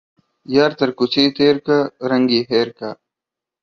[0.55, 1.77] يار تر کوڅه تيرکه،
[2.09, 2.89] رنگ يې هير که.